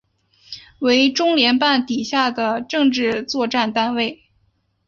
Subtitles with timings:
[0.79, 4.23] 为中联办底下的政治作战单位。